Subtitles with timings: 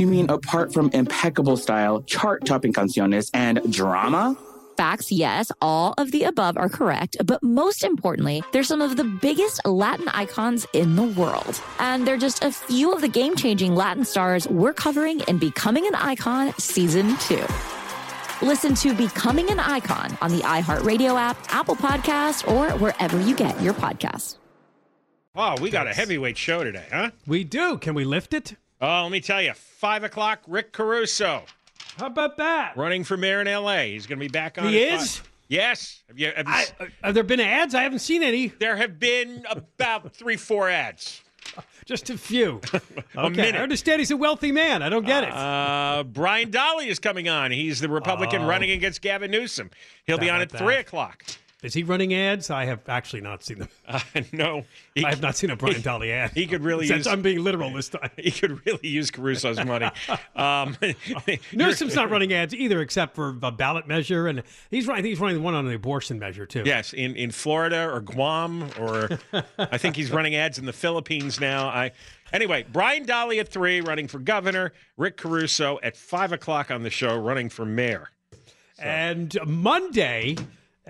[0.00, 4.34] You mean apart from impeccable style, chart topping canciones, and drama?
[4.74, 9.04] Facts, yes, all of the above are correct, but most importantly, they're some of the
[9.04, 11.60] biggest Latin icons in the world.
[11.80, 15.86] And they're just a few of the game changing Latin stars we're covering in Becoming
[15.86, 17.44] an Icon Season 2.
[18.40, 23.60] Listen to Becoming an Icon on the iHeartRadio app, Apple Podcast, or wherever you get
[23.60, 24.38] your podcasts.
[25.36, 27.10] Oh, we got a heavyweight show today, huh?
[27.26, 27.76] We do.
[27.76, 28.54] Can we lift it?
[28.80, 31.42] Oh, let me tell you, five o'clock, Rick Caruso.
[31.98, 32.76] How about that?
[32.76, 33.92] Running for mayor in L.A.
[33.92, 34.68] He's going to be back on.
[34.68, 35.18] He is.
[35.18, 35.30] Five.
[35.48, 36.02] Yes.
[36.08, 37.74] Have you, have, you, I, uh, have there been ads?
[37.74, 38.46] I haven't seen any.
[38.46, 41.22] There have been about three, four ads.
[41.84, 42.60] Just a few.
[42.72, 42.80] a
[43.18, 43.36] okay.
[43.36, 43.56] Minute.
[43.56, 44.82] I understand he's a wealthy man.
[44.82, 45.32] I don't get it.
[45.32, 47.50] Uh, Brian Dahle is coming on.
[47.50, 48.46] He's the Republican oh.
[48.46, 49.70] running against Gavin Newsom.
[50.06, 50.58] He'll be on at that?
[50.58, 51.24] 3 o'clock.
[51.62, 52.50] Is he running ads?
[52.50, 53.68] I have actually not seen them.
[53.90, 53.98] Uh,
[54.32, 54.62] no,
[54.94, 56.30] he, I have not seen a Brian Dahle ad.
[56.30, 57.06] He could really Since use.
[57.08, 58.10] I'm being literal this time.
[58.16, 59.90] He could really use Caruso's money.
[60.36, 60.76] Um,
[61.52, 65.04] Newsom's not running ads either, except for a ballot measure, and he's running.
[65.04, 66.62] He's running the one on the abortion measure too.
[66.64, 69.18] Yes, in in Florida or Guam, or
[69.58, 71.68] I think he's running ads in the Philippines now.
[71.68, 71.90] I
[72.32, 74.72] Anyway, Brian Dahle at three, running for governor.
[74.96, 78.10] Rick Caruso at five o'clock on the show, running for mayor.
[78.76, 78.82] So.
[78.82, 80.36] And Monday,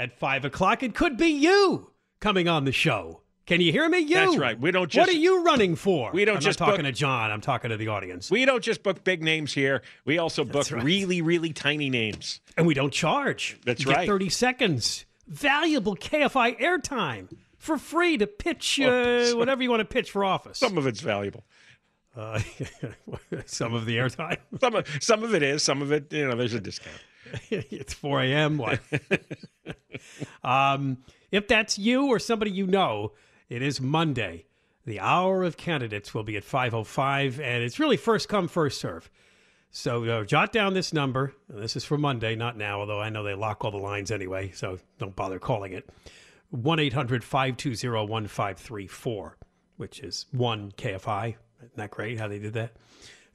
[0.00, 0.83] at five o'clock.
[0.83, 1.91] It could be you
[2.21, 3.21] coming on the show.
[3.47, 3.99] Can you hear me?
[3.99, 4.15] You.
[4.15, 4.59] That's right.
[4.59, 5.06] We don't just.
[5.06, 6.11] What are you running for?
[6.12, 7.31] We don't I'm just not talking book, to John.
[7.31, 8.31] I'm talking to the audience.
[8.31, 9.83] We don't just book big names here.
[10.05, 10.83] We also book right.
[10.83, 12.41] really, really tiny names.
[12.56, 13.59] And we don't charge.
[13.65, 14.00] That's you right.
[14.00, 17.28] Get Thirty seconds, valuable KFI airtime
[17.59, 20.59] for free to pitch uh, whatever you want to pitch for office.
[20.59, 21.44] Some of it's valuable.
[22.16, 22.41] Uh,
[23.47, 24.39] some of the airtime.
[24.60, 25.62] some of some of it is.
[25.62, 26.97] Some of it, you know, there's a discount.
[27.51, 28.59] it's 4 a.m.
[28.59, 28.81] What?
[30.45, 30.99] um,
[31.31, 33.13] if that's you or somebody you know,
[33.49, 34.47] it is Monday.
[34.87, 39.11] The hour of candidates will be at 5:05, and it's really first come, first serve.
[39.71, 41.35] So uh, jot down this number.
[41.49, 44.51] This is for Monday, not now, although I know they lock all the lines anyway,
[44.53, 45.89] so don't bother calling it.
[46.51, 49.37] 1 800 520 1534,
[49.77, 51.37] which is 1 KFI.
[51.59, 52.73] Isn't that great how they did that?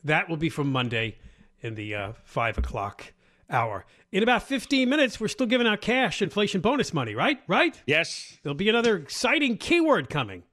[0.03, 1.17] That will be from Monday
[1.61, 3.13] in the uh, 5 o'clock
[3.50, 3.85] hour.
[4.11, 7.39] In about 15 minutes, we're still giving out cash inflation bonus money, right?
[7.47, 7.81] Right?
[7.85, 8.38] Yes.
[8.44, 10.44] There'll be another exciting keyword coming.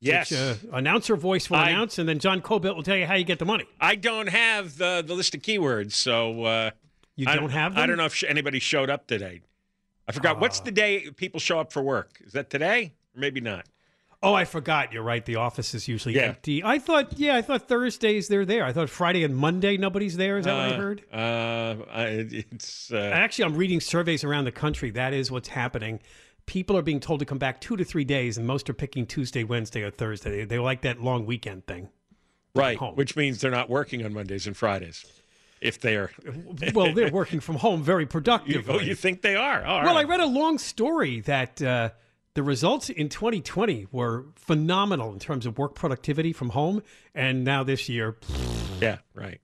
[0.00, 0.30] Yes.
[0.30, 3.14] Which, uh, announcer voice will I, announce, and then John Kobylt will tell you how
[3.14, 3.64] you get the money.
[3.80, 6.44] I don't have the, the list of keywords, so.
[6.44, 6.70] Uh,
[7.16, 7.82] you don't have them?
[7.82, 9.40] I don't know if sh- anybody showed up today.
[10.06, 10.36] I forgot.
[10.36, 12.20] Uh, What's the day people show up for work?
[12.24, 12.92] Is that today?
[13.16, 13.66] Or maybe not.
[14.26, 14.92] Oh, I forgot.
[14.92, 15.24] You're right.
[15.24, 16.22] The office is usually yeah.
[16.22, 16.64] empty.
[16.64, 18.64] I thought, yeah, I thought Thursdays they're there.
[18.64, 20.38] I thought Friday and Monday nobody's there.
[20.38, 21.02] Is that uh, what I heard?
[21.12, 21.76] Uh,
[22.32, 22.96] it's uh...
[22.96, 24.90] actually I'm reading surveys around the country.
[24.90, 26.00] That is what's happening.
[26.46, 29.06] People are being told to come back two to three days, and most are picking
[29.06, 30.38] Tuesday, Wednesday, or Thursday.
[30.38, 31.88] They, they like that long weekend thing.
[32.52, 35.04] Right, which means they're not working on Mondays and Fridays.
[35.60, 36.10] If they are,
[36.74, 38.54] well, they're working from home very productively.
[38.74, 39.64] You, oh, you think they are?
[39.64, 40.04] All well, right.
[40.04, 41.90] I read a long story that uh,
[42.36, 46.82] the results in 2020 were phenomenal in terms of work productivity from home,
[47.14, 48.16] and now this year,
[48.80, 49.40] yeah, right.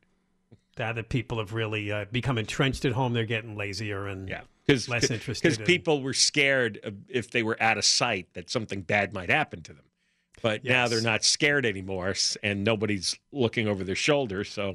[0.79, 4.43] Now that people have really uh, become entrenched at home, they're getting lazier, and yeah.
[4.67, 8.29] because less interested because in- people were scared of, if they were out of sight
[8.35, 9.85] that something bad might happen to them.
[10.43, 14.45] But now they're not scared anymore, and nobody's looking over their shoulder.
[14.45, 14.75] So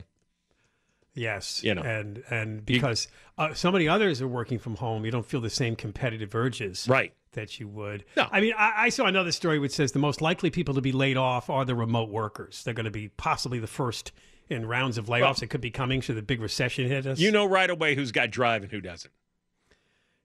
[1.13, 1.81] Yes, You know.
[1.81, 5.49] and and because uh, so many others are working from home, you don't feel the
[5.49, 8.03] same competitive urges, right, That you would.
[8.15, 8.27] No.
[8.31, 10.91] I mean, I, I saw another story which says the most likely people to be
[10.91, 12.63] laid off are the remote workers.
[12.63, 14.11] They're going to be possibly the first
[14.49, 17.19] in rounds of layoffs that could be coming should the big recession hit us.
[17.19, 19.13] you know right away who's got drive and who doesn't.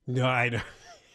[0.06, 0.60] no, I know.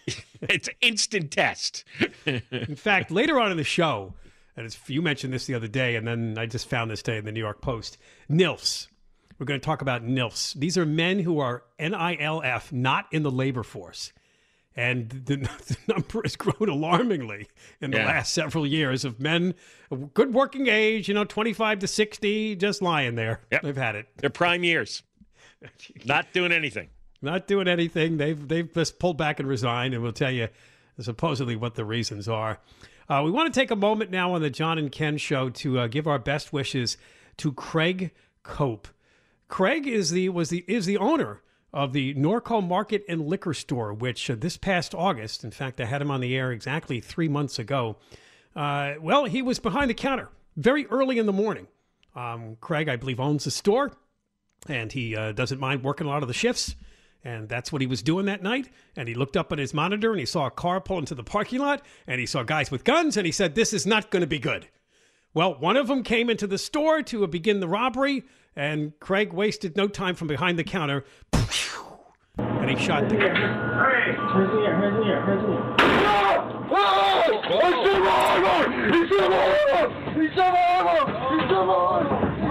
[0.42, 1.84] It's instant test.
[2.26, 4.14] In fact, later on in the show,
[4.56, 7.18] and it's, you mentioned this the other day, and then I just found this day
[7.18, 7.98] in the New York Post.
[8.30, 8.88] NILFs.
[9.40, 10.54] We're going to talk about NILFs.
[10.54, 14.14] These are men who are NILF, not in the labor force.
[14.78, 15.36] And the,
[15.68, 17.48] the number has grown alarmingly
[17.82, 18.06] in the Yeah.
[18.06, 19.56] last several years of men,
[19.92, 23.42] of good working age, you know, 25 to 60, just lying there.
[23.52, 23.62] Yep.
[23.64, 24.08] They've had it.
[24.18, 25.02] They're prime years,
[26.06, 26.90] not doing anything.
[27.22, 28.18] not doing anything.
[28.18, 30.48] They've they've just pulled back and resigned, and we'll tell you
[31.00, 32.60] supposedly what the reasons are.
[33.10, 35.80] Uh, we want to take a moment now on the John and Ken show to
[35.80, 36.98] uh, give our best wishes
[37.38, 38.12] to Craig
[38.44, 38.88] Cope.
[39.48, 41.42] Craig is the was the is the owner
[41.74, 45.86] of the Norco Market and Liquor Store, which uh, this past August, in fact, I
[45.86, 47.98] had him on the air exactly three months ago.
[48.56, 51.68] Uh, well, he was behind the counter very early in the morning.
[52.16, 53.92] Um, Craig, I believe, owns the store
[54.68, 56.76] and he uh, doesn't mind working a lot of the shifts.
[57.24, 58.70] And that's what he was doing that night.
[58.96, 61.24] And he looked up at his monitor and he saw a car pull into the
[61.24, 64.22] parking lot and he saw guys with guns and he said, This is not going
[64.22, 64.68] to be good.
[65.34, 68.24] Well, one of them came into the store to begin the robbery,
[68.58, 71.06] and Craig wasted no time from behind the counter
[72.68, 73.30] and he shot the guy.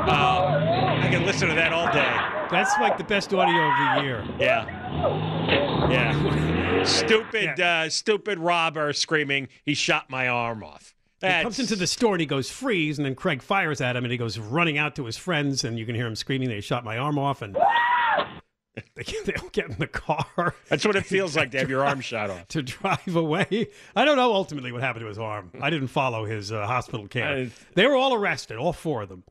[0.08, 2.16] Uh, I can listen to that all day.
[2.50, 4.24] That's like the best audio of the year.
[4.38, 5.90] Yeah.
[5.90, 6.82] Yeah.
[6.84, 10.95] stupid, uh, stupid robber screaming, he shot my arm off.
[11.22, 14.04] He comes into the store and he goes freeze, and then Craig fires at him,
[14.04, 16.48] and he goes running out to his friends, and you can hear him screaming.
[16.48, 17.56] They shot my arm off, and
[18.94, 21.84] they they all get in the car That's what it feels like to have your
[21.84, 22.46] arm shot off.
[22.48, 23.68] to drive away.
[23.94, 25.50] I don't know ultimately what happened to his arm.
[25.62, 27.28] I didn't follow his uh, hospital care.
[27.28, 29.24] I- they were all arrested, all four of them.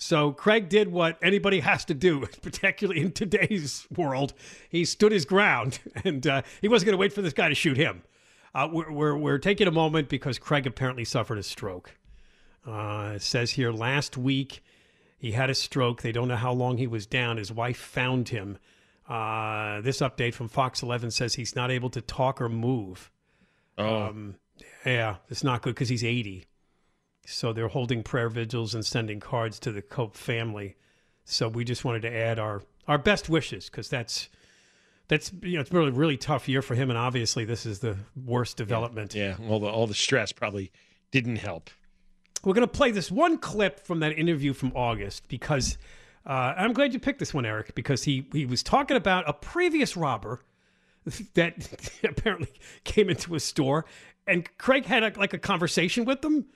[0.00, 4.32] So Craig did what anybody has to do, particularly in today's world.
[4.70, 7.54] He stood his ground, and uh, he wasn't going to wait for this guy to
[7.54, 8.02] shoot him.
[8.54, 11.96] Uh, we're, we're, we're taking a moment because Craig apparently suffered a stroke.
[12.66, 14.62] Uh, it says here last week
[15.18, 16.02] he had a stroke.
[16.02, 17.36] They don't know how long he was down.
[17.36, 18.58] His wife found him.
[19.08, 23.10] Uh, this update from Fox 11 says he's not able to talk or move.
[23.78, 24.12] Oh,
[24.84, 26.44] Yeah, it's not good because he's 80.
[27.24, 30.76] So they're holding prayer vigils and sending cards to the Cope family.
[31.24, 34.28] So we just wanted to add our, our best wishes because that's
[35.08, 37.80] that's you know it's really a really tough year for him and obviously this is
[37.80, 39.14] the worst development.
[39.14, 39.36] yeah.
[39.48, 40.70] All the all the stress probably
[41.10, 41.70] didn't help.
[42.44, 45.76] We're going to play this one clip from that interview from August because
[46.24, 49.32] uh, I'm glad you picked this one, Eric, because he he was talking about a
[49.32, 50.42] previous robber
[51.34, 52.52] that apparently
[52.84, 53.84] came into a store,
[54.26, 56.46] and Craig had a, like a conversation with them.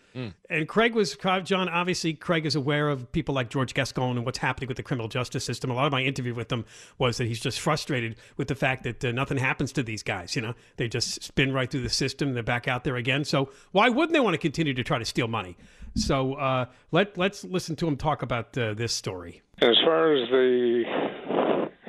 [0.50, 1.69] And Craig was John.
[1.70, 5.08] Obviously, Craig is aware of people like George Gascon and what's happening with the criminal
[5.08, 5.70] justice system.
[5.70, 6.66] A lot of my interview with him
[6.99, 10.37] was that he's just frustrated with the fact that uh, nothing happens to these guys.
[10.37, 12.34] You know, they just spin right through the system.
[12.34, 13.25] They're back out there again.
[13.25, 15.56] So why wouldn't they want to continue to try to steal money?
[15.94, 19.42] So uh, let let's listen to him talk about uh, this story.
[19.61, 20.85] As far as the,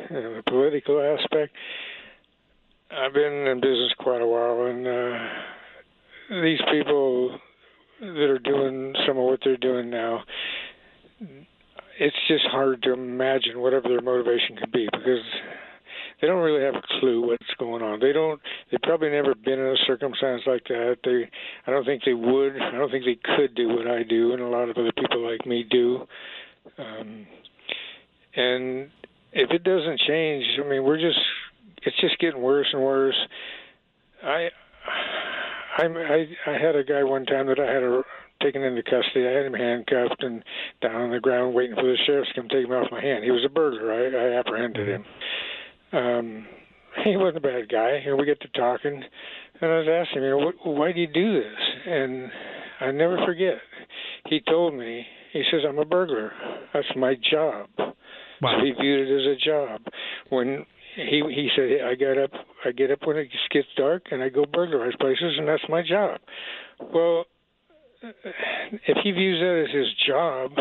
[0.09, 1.55] you the political aspect,
[2.95, 7.39] I've been in business quite a while, and uh, these people
[7.99, 10.23] that are doing some of what they're doing now,
[11.99, 15.23] it's just hard to imagine whatever their motivation could be because
[16.21, 17.99] they don't really have a clue what's going on.
[17.99, 18.39] They don't.
[18.71, 20.97] They've probably never been in a circumstance like that.
[21.03, 21.29] They.
[21.67, 22.55] I don't think they would.
[22.61, 25.29] I don't think they could do what I do, and a lot of other people
[25.29, 26.07] like me do.
[26.77, 27.27] Um,
[28.35, 28.89] and
[29.31, 31.19] if it doesn't change, I mean, we're just.
[31.85, 33.17] It's just getting worse and worse.
[34.23, 34.49] I.
[35.77, 38.03] I I I had a guy one time that I had a
[38.43, 39.27] taken into custody.
[39.27, 40.43] I had him handcuffed and
[40.81, 43.23] down on the ground waiting for the sheriff to come take him off my hand.
[43.23, 43.91] He was a burglar.
[43.91, 45.05] I, I apprehended him.
[45.93, 46.45] Um,
[47.03, 49.03] he wasn't a bad guy, and we get to talking,
[49.61, 51.59] and I was asking him, you know, what, why do you do this?
[51.87, 52.29] And
[52.81, 53.57] I never forget.
[54.27, 56.31] He told me, he says, I'm a burglar.
[56.73, 57.69] That's my job.
[57.77, 58.59] Wow.
[58.59, 59.81] So he viewed it as a job.
[60.29, 62.31] When he he said, I get up,
[62.65, 65.81] I get up when it gets dark, and I go burglarize places, and that's my
[65.81, 66.19] job.
[66.93, 67.25] Well,
[68.01, 70.51] if he views that as his job,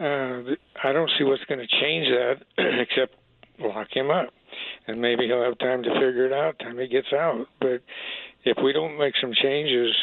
[0.00, 0.54] uh,
[0.88, 2.42] I don't see what's going to change that
[2.80, 3.14] except
[3.60, 4.30] lock him up.
[4.86, 7.46] and maybe he'll have time to figure it out time he gets out.
[7.60, 7.82] But
[8.44, 9.94] if we don't make some changes,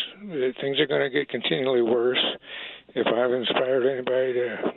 [0.62, 2.24] things are going to get continually worse.
[2.96, 4.74] If I've inspired anybody to,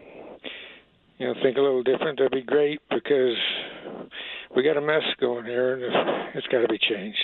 [1.19, 3.37] you know, think a little different, that'd be great because
[4.55, 7.19] we got a mess going here, and it's got to be changed.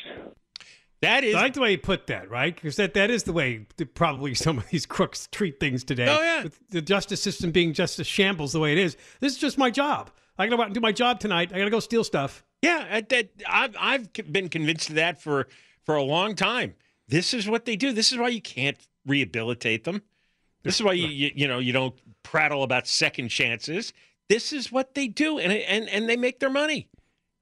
[1.00, 2.54] That is I like the way you put that, right?
[2.54, 6.06] Because that, that is the way that probably some of these crooks treat things today.
[6.08, 6.44] Oh, yeah.
[6.44, 8.96] With the justice system being just a shambles the way it is.
[9.20, 10.10] This is just my job.
[10.38, 11.52] I got to go out and do my job tonight.
[11.52, 12.44] I got to go steal stuff.
[12.62, 15.46] Yeah, I- that I've I've been convinced of that for
[15.84, 16.74] for a long time.
[17.06, 17.92] This is what they do.
[17.92, 20.02] This is why you can't rehabilitate them.
[20.64, 21.94] This is why you you, you know you don't
[22.24, 23.92] prattle about second chances.
[24.28, 26.88] This is what they do, and and and they make their money.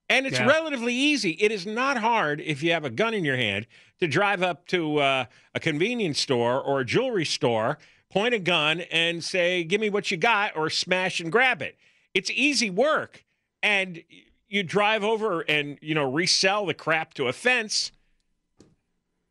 [0.09, 0.47] And it's Yeah.
[0.47, 1.31] relatively easy.
[1.31, 3.67] It is not hard if you have a gun in your hand
[3.99, 7.77] to drive up to uh, a convenience store or a jewelry store,
[8.09, 11.77] point a gun, and say, "Give me what you got," or smash and grab it.
[12.13, 13.25] It's easy work,
[13.61, 14.01] and
[14.47, 17.91] you drive over and you know resell the crap to a fence,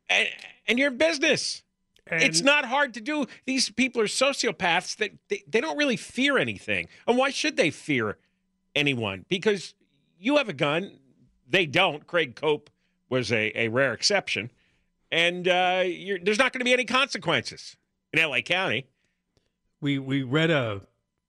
[0.09, 0.27] and,
[0.67, 1.63] and you're in business.
[2.09, 3.25] it's not hard to do.
[3.45, 6.87] These people are sociopaths that they, they don't really fear anything.
[7.07, 8.17] And why should they fear
[8.75, 9.25] anyone?
[9.27, 9.73] Because
[10.19, 10.99] you have a gun,
[11.47, 12.07] they don't.
[12.07, 12.69] Craig Cope
[13.09, 14.51] was a, a rare exception.
[15.11, 15.83] And uh,
[16.23, 17.77] there's not going to be any consequences
[18.11, 18.87] in LA County.
[19.79, 20.81] We we read a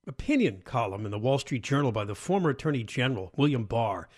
[0.07, 4.09] opinion column in the Wall Street Journal by the former Attorney General William Barr,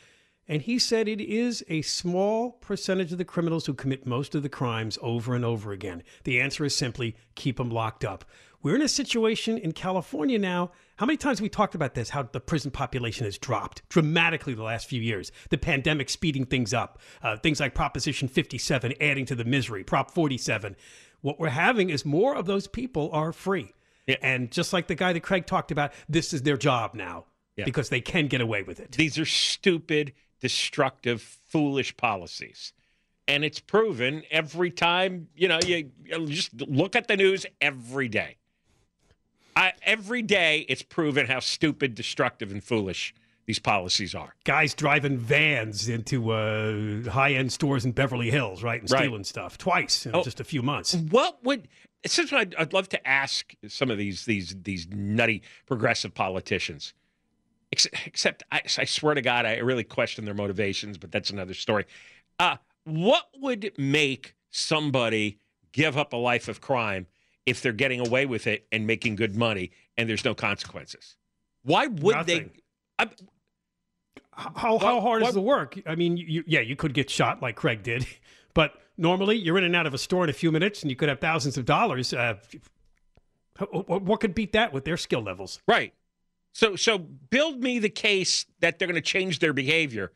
[0.48, 4.42] and he said it is a small percentage of the criminals who commit most of
[4.42, 6.02] the crimes over and over again.
[6.24, 8.24] The answer is simply keep them locked up.
[8.62, 10.72] We're in a situation in California now.
[10.96, 12.10] How many times have we talked about this?
[12.10, 15.32] How the prison population has dropped dramatically the last few years.
[15.48, 16.98] The pandemic speeding things up.
[17.22, 19.82] Uh, things like Proposition 57 adding to the misery.
[19.82, 20.76] Prop 47.
[21.22, 23.72] What we're having is more of those people are free.
[24.06, 24.16] Yeah.
[24.20, 27.26] And just like the guy that Craig talked about, this is their job now
[27.56, 27.64] Yeah.
[27.64, 28.92] because they can get away with it.
[28.92, 32.74] These are stupid, destructive, foolish policies.
[33.26, 38.08] And it's proven every time, you know, you, you just look at the news every
[38.08, 38.36] day.
[39.56, 43.14] I, every day it's proven how stupid, destructive, and foolish
[43.46, 44.34] these policies are.
[44.44, 48.80] Guys driving vans into uh, high end stores in Beverly Hills, right?
[48.80, 49.00] And Right.
[49.00, 50.22] stealing stuff twice in Oh.
[50.22, 50.94] just a few months.
[50.94, 51.68] What would
[52.06, 56.94] since I'd, I'd love to ask some of these these these nutty progressive politicians.
[57.72, 61.54] Ex- Except I, I swear to God, I really question their motivations, but that's another
[61.54, 61.86] story.
[62.38, 65.38] Uh, what would make somebody
[65.72, 67.06] give up a life of crime
[67.46, 71.16] if they're getting away with it and making good money and there's no consequences?
[71.62, 72.50] Why would Nothing.
[72.54, 73.04] they?
[73.04, 73.08] I,
[74.32, 75.78] How, how What- hard what- is the work?
[75.86, 78.06] I mean, you, yeah, you could get shot like Craig did,
[78.54, 80.96] but normally you're in and out of a store in a few minutes and you
[80.96, 82.12] could have thousands of dollars.
[82.14, 82.34] Uh,
[83.70, 85.60] what, what could beat that with their skill levels?
[85.68, 85.92] Right.
[86.52, 90.12] So so build me the case that they're going to change their behavior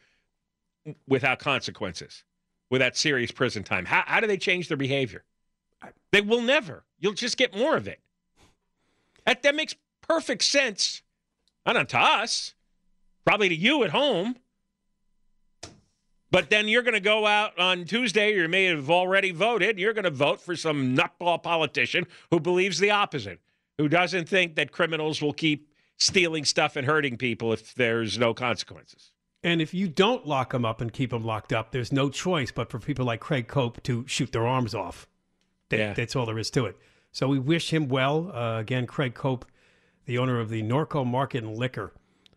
[1.06, 2.24] without consequences,
[2.70, 3.84] without serious prison time.
[3.84, 5.24] How how do they change their behavior?
[6.14, 6.84] They will never.
[7.00, 7.98] You'll just get more of it.
[9.26, 11.02] That that makes perfect sense.
[11.66, 12.54] Not to us,
[13.26, 14.36] probably to you at home.
[16.30, 18.32] But then you're going to go out on Tuesday.
[18.36, 19.76] You may have already voted.
[19.76, 23.40] You're going to vote for some nutball politician who believes the opposite,
[23.78, 28.32] who doesn't think that criminals will keep stealing stuff and hurting people if there's no
[28.32, 29.10] consequences.
[29.42, 32.52] And if you don't lock them up and keep them locked up, there's no choice
[32.52, 35.08] but for people like Craig Cope to shoot their arms off.
[35.70, 35.92] That- Yeah.
[35.94, 36.76] That's all there is to it.
[37.12, 38.30] So we wish him well.
[38.34, 39.46] Uh, again, Craig Cope,
[40.06, 41.92] the owner of the Norco Market and Liquor,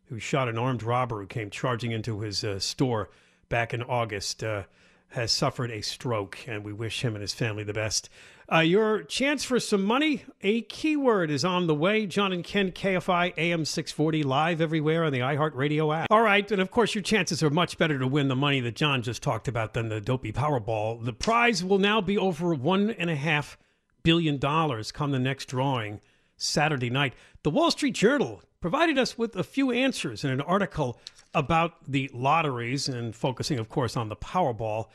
[0.05, 3.09] who shot an armed robber who came charging into his uh, store
[3.49, 4.63] back in August, uh,
[5.09, 8.09] has suffered a stroke, and we wish him and his family the best.
[8.49, 12.05] Uh, your chance for some money, a keyword is on the way.
[12.05, 16.07] John and Ken, KFI AM 640, live everywhere on the iHeartRadio app.
[16.09, 18.77] All right, and of course, your chances are much better to win the money that
[18.77, 21.03] John just talked about than the dopey Powerball.
[21.03, 23.57] The prize will now be over one and a half
[24.03, 25.99] billion dollars come the next drawing
[26.37, 27.15] Saturday night.
[27.43, 31.01] The Wall Street Journal provided us with a few answers in an article
[31.33, 34.85] about the lotteries and focusing, of course, on the Powerball.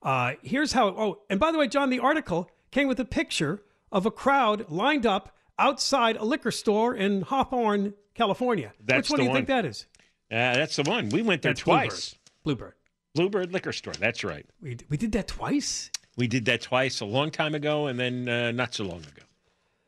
[0.00, 0.88] Uh, here's how.
[0.90, 3.62] Oh, and by the way, John, the article came with a picture
[3.92, 8.72] of a crowd lined up outside a liquor store in Hawthorne, California.
[8.82, 9.36] That's Which one do you one.
[9.38, 9.86] think that is?
[10.30, 11.08] Uh, that's the one.
[11.08, 12.14] We went there That's twice.
[12.44, 12.74] Bluebird.
[13.14, 13.92] Bluebird Liquor Store.
[13.94, 14.46] That's right.
[14.62, 15.90] We, we did that twice?
[16.16, 19.22] We did that twice a long time ago and then uh, not so long ago.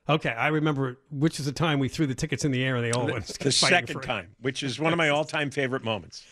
[0.08, 2.84] Okay, I remember which is the time we threw the tickets in the air and
[2.84, 4.02] they all went The second it.
[4.02, 6.24] time, which is one of my all time favorite moments.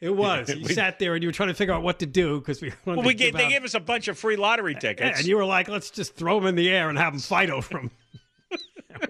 [0.00, 0.48] It was.
[0.54, 2.60] You We- sat there and you were trying to figure out what to do because
[2.60, 5.18] we Well, we gave, they gave us a bunch of free lottery Yeah, tickets.
[5.20, 7.50] and you were like, let's just throw them in the air and have them fight
[7.50, 7.90] over them.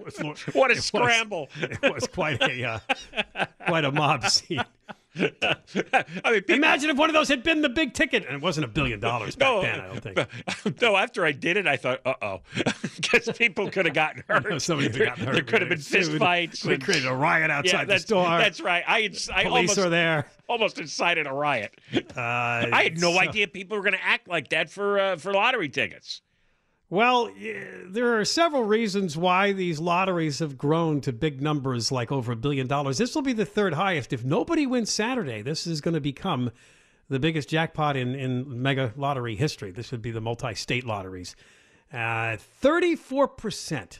[0.03, 0.17] Was-
[0.53, 1.49] what a it was- scramble.
[1.61, 4.63] it was quite a uh, quite a mob scene.
[6.23, 8.41] I mean, people, Imagine if one of those had been the big ticket, and it
[8.41, 9.79] wasn't a billion dollars back no, then.
[9.79, 10.81] I don't think.
[10.81, 10.95] no.
[10.95, 12.41] After I did it, I thought, uh oh,
[12.95, 14.61] because people could have gotten hurt.
[14.61, 15.45] Somebody could have gotten There- hurt.
[15.47, 16.05] There could have been Sued.
[16.05, 16.65] fist fights.
[16.65, 18.25] We created a riot yeah, outside the that's, store.
[18.25, 18.83] That's right.
[18.87, 20.27] I, I Police almost, are there.
[20.47, 21.73] almost incited a riot.
[21.93, 25.15] Uh, I had no so- idea people were going to act like that for uh,
[25.17, 26.21] for lottery tickets.
[26.89, 27.29] Well,
[27.85, 32.37] there are several reasons why these lotteries have grown to big numbers like over a
[32.37, 32.97] billion dollars.
[32.97, 34.13] This will be the third highest.
[34.13, 36.49] If nobody wins Saturday, this is going to become
[37.09, 39.71] the biggest jackpot in, in mega lottery history.
[39.71, 41.35] This would be the multi state lotteries.
[41.91, 43.99] Uh, 34%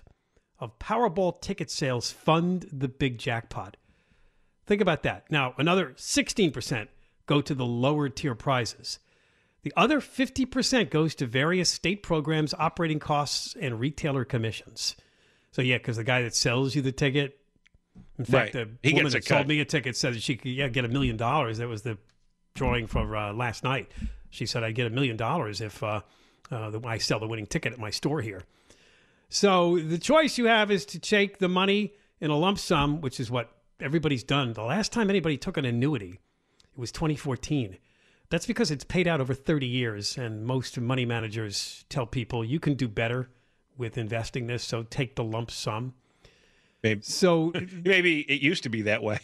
[0.59, 3.75] of Powerball ticket sales fund the big jackpot.
[4.65, 5.29] Think about that.
[5.29, 6.87] Now, another 16%
[7.25, 8.99] go to the lower tier prizes.
[9.67, 14.95] The other 50% goes to various state programs, operating costs, and retailer commissions.
[15.51, 17.37] So, yeah, because the guy that sells you the ticket,
[18.17, 18.69] in fact, Right.
[18.81, 20.87] the He woman that sold me a ticket said that she could yeah, get a
[20.87, 21.57] million dollars.
[21.57, 21.97] That was the
[22.53, 23.91] drawing from uh, last night.
[24.29, 25.99] She said I'd get a million dollars if uh,
[26.49, 28.43] uh, the, I sell the winning ticket at my store here.
[29.27, 33.19] So the choice you have is to take the money in a lump sum, which
[33.19, 34.53] is what everybody's done.
[34.53, 36.21] The last time anybody took an annuity,
[36.73, 37.77] it was 2014.
[38.29, 42.59] That's because it's paid out over 30 years, and most money managers tell people you
[42.59, 43.29] can do better
[43.77, 45.93] with investing this, so take the lump sum.
[46.83, 47.53] Maybe, So,
[47.85, 49.19] maybe it used to be that way.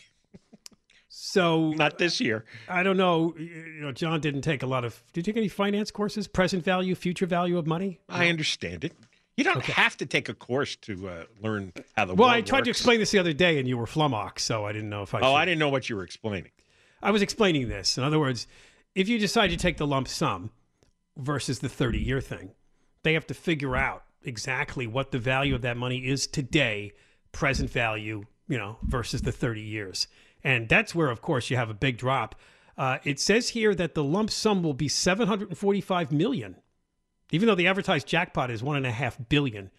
[1.09, 2.45] so Not this year.
[2.69, 3.35] I don't know.
[3.37, 5.03] You know, John didn't take a lot of.
[5.13, 6.27] Did you take any finance courses?
[6.27, 7.99] Present value, future value of money?
[8.07, 8.93] I understand it.
[9.35, 12.65] You don't have to take a course to uh, learn how the Well, I tried
[12.65, 15.13] to explain this the other day, and you were flummoxed, so I didn't know if
[15.15, 15.19] I.
[15.19, 15.27] Oh, should.
[15.35, 16.51] I didn't know what you were explaining.
[17.01, 17.97] I was explaining this.
[17.97, 18.47] In other words,
[18.95, 20.51] if you decide to take the lump sum
[21.17, 22.51] versus the 30 year thing,
[23.03, 26.93] they have to figure out exactly what the value of that money is today,
[27.31, 30.07] present value, you know, versus the 30 years.
[30.43, 32.35] And that's where, of course, you have a big drop.
[32.77, 36.57] Uh, it says here that the lump sum will be 745 million,
[37.31, 39.69] even though the advertised jackpot is one and a half billion.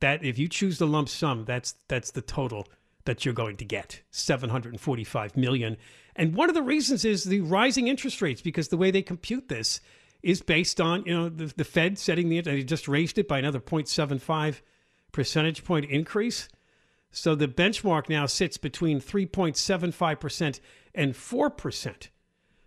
[0.00, 2.68] That if you choose the lump sum, that's that's the total
[3.06, 5.76] that you're going to get 745 million.
[6.16, 9.48] And one of the reasons is the rising interest rates because the way they compute
[9.48, 9.80] this
[10.22, 13.28] is based on, you know, the, the Fed setting the and they just raised it
[13.28, 14.60] by another 0.75
[15.12, 16.48] percentage point increase.
[17.10, 20.60] So the benchmark now sits between 3.75%
[20.94, 22.08] and 4%.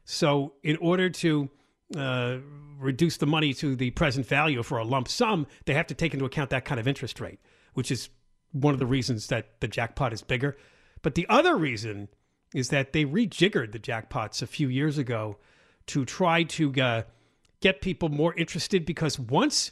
[0.05, 1.49] So in order to
[1.95, 2.37] uh,
[2.79, 6.13] reduce the money to the present value for a lump sum, they have to take
[6.13, 7.39] into account that kind of interest rate,
[7.73, 8.09] which is
[8.51, 10.55] one of the reasons that the jackpot is bigger.
[11.01, 12.07] But the other reason
[12.53, 15.37] is that they rejiggered the jackpots a few years ago
[15.87, 17.03] to try to uh,
[17.61, 19.71] get people more interested because once,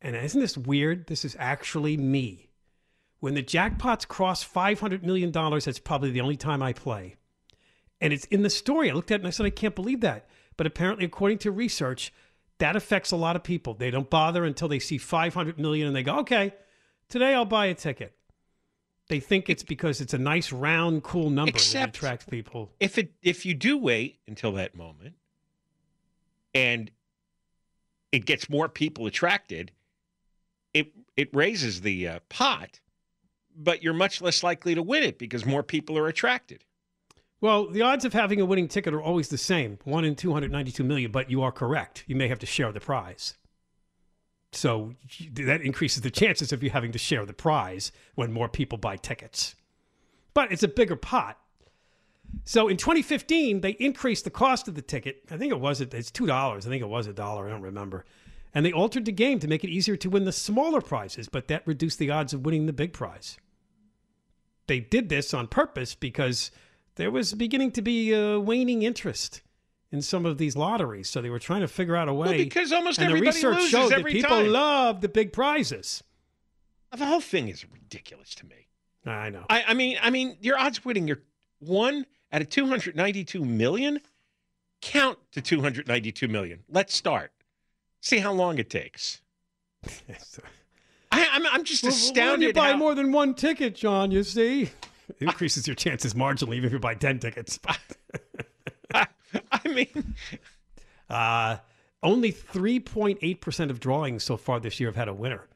[0.00, 1.06] and isn't this weird?
[1.06, 2.50] This is actually me.
[3.20, 7.16] When the jackpots cross $500 million, that's probably the only time I play.
[8.00, 8.90] And it's in the story.
[8.90, 10.28] I looked at it and I said, I can't believe that.
[10.56, 12.12] But apparently, according to research,
[12.58, 13.74] that affects a lot of people.
[13.74, 16.54] They don't bother until they see 500 million and they go, okay,
[17.08, 18.12] today I'll buy a ticket.
[19.08, 22.72] They think it's because it's a nice, round, cool number Except- that attracts people.
[22.80, 25.14] If it if you do wait until that moment,
[26.54, 26.90] and
[28.12, 29.72] it gets more people attracted,
[30.72, 32.80] it it raises the uh, pot,
[33.54, 36.64] but you're much less likely to win it because more people are attracted.
[37.40, 40.82] Well, the odds of having a winning ticket are always the same, one in 292
[40.82, 42.04] million, but you are correct.
[42.06, 43.36] You may have to share the prize.
[44.54, 44.94] So
[45.32, 48.96] that increases the chances of you having to share the prize when more people buy
[48.96, 49.54] tickets.
[50.32, 51.38] But it's a bigger pot.
[52.44, 55.22] So in 2015, they increased the cost of the ticket.
[55.30, 56.66] I think it was it's two dollars.
[56.66, 57.46] I think it was a dollar.
[57.46, 58.04] I don't remember.
[58.54, 61.48] And they altered the game to make it easier to win the smaller prizes, but
[61.48, 63.36] that reduced the odds of winning the big prize.
[64.66, 66.50] They did this on purpose because
[66.94, 69.42] there was beginning to be a waning interest
[69.94, 71.08] in some of these lotteries.
[71.08, 72.28] So they were trying to figure out a way.
[72.28, 74.48] Well, because almost and the research loses showed every that people time.
[74.48, 76.02] love the big prizes.
[76.96, 78.66] The whole thing is ridiculous to me.
[79.06, 79.44] I know.
[79.48, 81.22] I, I mean, I mean, your odds of winning, you're
[81.60, 84.00] one out of 292 million.
[84.80, 86.64] Count to 292 million.
[86.68, 87.32] Let's start.
[88.00, 89.22] See how long it takes.
[91.12, 92.30] I, I'm, I'm just Well, astounded.
[92.40, 94.70] When you buy how- more than one ticket, John, you see, it
[95.20, 97.58] increases your chances marginally, even if you buy ten tickets.
[99.52, 100.14] I mean,
[101.08, 101.58] Uh,
[102.02, 105.48] only 3.8% of drawings so far this year have had a winner.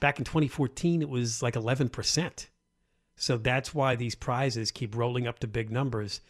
[0.00, 2.46] Back in 2014, it was like 11%.
[3.16, 6.20] So that's why these prizes keep rolling up to big numbers.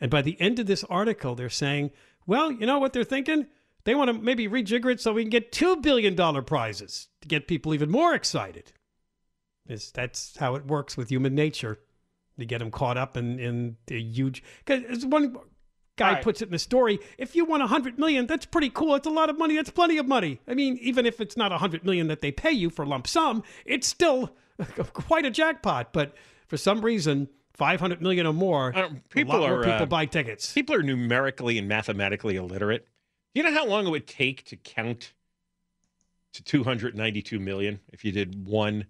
[0.00, 1.90] And by the end of this article, they're saying,
[2.26, 3.46] well, you know what they're thinking?
[3.84, 7.48] They want to maybe rejigger it so we can get $2 billion prizes to get
[7.48, 8.72] people even more excited.
[9.66, 11.78] It's, that's how it works with human nature.
[12.38, 14.42] to get them caught up in in the huge.
[14.64, 15.36] Because one
[16.00, 16.22] guy Right.
[16.24, 16.98] puts it in the story.
[17.18, 18.94] If you want a hundred million, that's pretty cool.
[18.96, 19.54] It's a lot of money.
[19.54, 20.40] That's plenty of money.
[20.48, 23.06] I mean, even if it's not a hundred million that they pay you for lump
[23.06, 24.34] sum, it's still
[24.92, 25.92] quite a jackpot.
[25.92, 26.14] But
[26.48, 29.82] for some reason, five hundred million or more, Uh, people a lot more are, people
[29.82, 30.52] uh, buy tickets.
[30.52, 32.86] People are numerically and mathematically illiterate.
[33.34, 35.12] Do you know how long it would take to count
[36.32, 38.86] to 292 million if you did one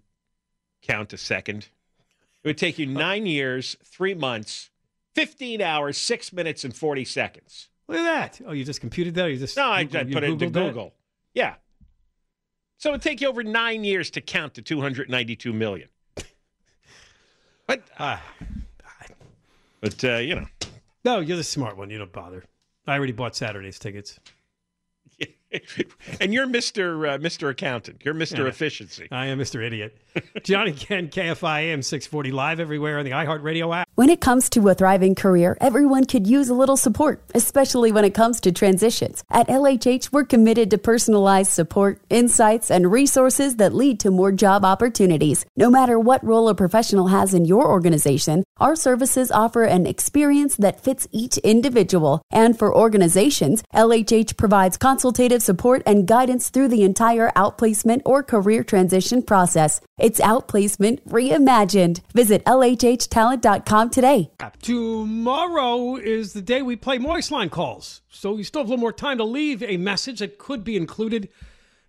[0.81, 1.67] count a second?
[2.43, 4.70] It would take you nine years, three months,
[5.15, 7.69] 15 hours, six minutes, and 40 seconds.
[7.87, 8.41] Look at that.
[8.47, 9.25] Oh, you just computed that?
[9.25, 10.67] Or you just No, I, I Googled- you put it into Googled that?
[10.69, 10.93] Google.
[11.33, 11.55] Yeah.
[12.77, 15.89] So it would take you over nine years to count to 292 million.
[17.67, 18.21] But, Ah.
[19.79, 20.47] but uh, you know,
[21.05, 21.89] No, you're the smart one.
[21.89, 22.43] You don't bother.
[22.85, 24.19] I already bought Saturday's tickets.
[26.21, 27.15] and you're Mr.
[27.15, 27.49] Uh, Mr.
[27.49, 28.01] Accountant.
[28.03, 28.39] You're Mr.
[28.39, 28.47] Yeah.
[28.47, 29.07] Efficiency.
[29.11, 29.65] I am Mr.
[29.65, 29.97] Idiot.
[30.43, 33.87] John and Ken, KFI AM 640 live everywhere on the iHeartRadio app.
[33.95, 38.05] When it comes to a thriving career, everyone could use a little support, especially when
[38.05, 39.23] it comes to transitions.
[39.29, 44.65] At LHH, we're committed to personalized support, insights, and resources that lead to more job
[44.65, 45.45] opportunities.
[45.55, 50.55] No matter what role a professional has in your organization, our services offer an experience
[50.57, 52.21] that fits each individual.
[52.31, 58.63] And for organizations, LHH provides consultative support and guidance through the entire outplacement or career
[58.63, 59.81] transition process.
[59.99, 62.01] It's outplacement reimagined.
[62.13, 64.31] Visit LHHtalent.com today.
[64.61, 68.01] Tomorrow is the day we play Moist Line calls.
[68.09, 70.77] So you still have a little more time to leave a message that could be
[70.77, 71.29] included.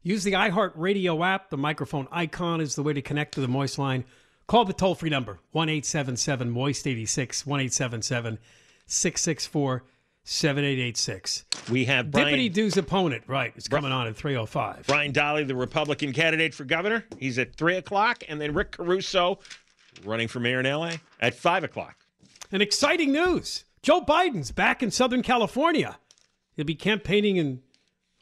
[0.03, 1.51] Use the iHeartRadio app.
[1.51, 4.05] The microphone icon is the way to connect to the Moist Line.
[4.47, 8.39] Call the toll free number 1 877 Moist 86 1 877
[8.87, 9.85] 664
[10.25, 11.45] 7886.
[11.71, 14.87] We have Brian, Dippity Doo's opponent, right, is coming on at 305.
[14.87, 17.05] Brian Dahle, the Republican candidate for governor.
[17.19, 18.23] He's at 3 o'clock.
[18.29, 19.41] And then Rick Caruso,
[20.05, 21.97] running for mayor in L.A., at 5 o'clock.
[22.53, 25.99] And exciting news Joe Biden's back in Southern California.
[26.55, 27.63] He'll be campaigning in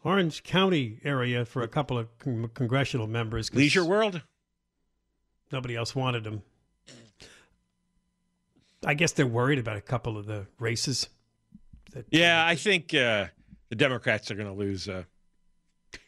[0.03, 3.53] Orange County area for a couple of con- congressional members.
[3.53, 4.23] Leisure World?
[5.53, 6.43] Nobody else wanted him.
[8.85, 11.09] I guess they're worried about a couple of the races.
[11.93, 13.27] That, Yeah, I think uh,
[13.69, 15.05] the Democrats are going to lose uh,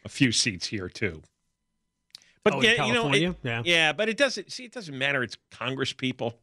[0.05, 1.21] a few seats here, too.
[2.43, 3.61] But Oh, in yeah, you know, it- California?
[3.65, 3.93] Yeah.
[3.93, 4.51] but it doesn't.
[4.51, 5.23] See, it doesn't matter.
[5.23, 6.39] It's Congress people.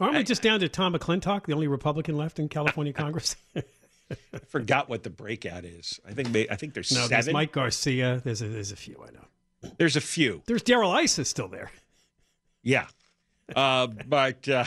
[0.00, 3.36] Aren't I- we just down to Tom McClintock, the only Republican left in California Congress?
[3.56, 6.00] I forgot what the breakout is.
[6.06, 7.28] I think may- I think there's no, there's.
[7.30, 8.20] Mike Garcia.
[8.24, 9.72] There's a, there's a few, I know.
[9.78, 10.42] There's a few.
[10.46, 11.70] There's Darrell Issa is still there.
[12.62, 12.86] Yeah,
[13.54, 14.64] uh, but uh,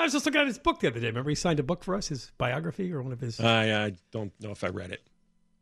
[0.00, 1.08] I was just looking at his book the other day.
[1.08, 3.38] Remember he signed a book for us, his biography or one of his.
[3.38, 5.02] I, I don't know if I read it.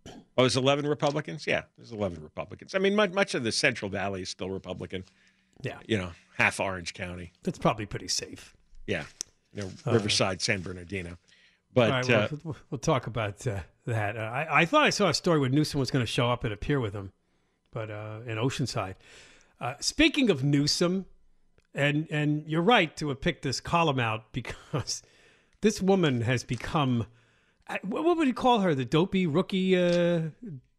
[0.07, 1.47] Oh, there's 11 Republicans?
[1.47, 2.75] Yeah, there's 11 Republicans.
[2.75, 5.05] I mean, much, much of the Central Valley is still Republican.
[5.63, 7.33] yeah, You know, half Orange County.
[7.43, 8.57] that's probably pretty safe.
[8.87, 9.05] Yeah.
[9.53, 11.19] You know, Riverside, San Bernardino.
[11.75, 14.17] But uh, well, we'll, talk about uh, that.
[14.17, 16.45] Uh, I, I thought I saw a story where Newsom was going to show up
[16.45, 17.13] and appear with him,
[17.73, 18.95] but uh, in Oceanside.
[19.61, 21.07] Uh, speaking of Newsom,
[21.75, 25.03] and and you're right to have picked this column out because
[25.61, 27.07] this woman has become.
[27.83, 28.75] What what would you call her?
[28.75, 30.31] The dopey rookie uh,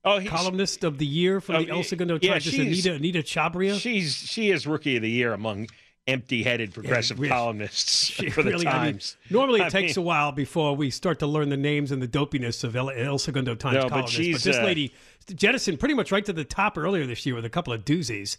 [0.04, 3.80] oh, columnist of the year from Oh, the El Segundo yeah, Times, Anita Anita Chabria.
[3.80, 5.68] she's she is rookie of the year among
[6.08, 9.18] empty-headed progressive really- columnists for the really- I mean, Times.
[9.30, 12.02] normally it I takes mean- a while before we start to learn the names and
[12.02, 14.18] the dopiness of El, El Segundo Times No, but columnists.
[14.18, 14.92] But, she's, this uh, lady
[15.36, 18.38] jettisoned pretty much right to the top earlier this year with a couple of doozies.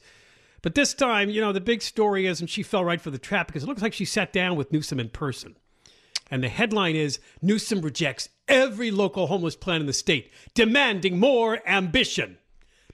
[0.63, 3.19] But this time, you know, the big story is, and she fell right for the
[3.19, 5.57] trap because it looks like she sat down with Newsom in person.
[6.31, 11.61] And the headline is Newsom rejects every local homeless plan in the state, demanding more
[11.67, 12.39] ambition.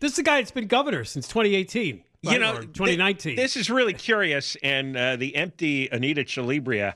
[0.00, 2.02] This is the guy that's been governor since 2018.
[2.22, 3.36] you know, Or th- 2019.
[3.36, 6.94] this is really curious, and uh, the empty Anita Chalibria,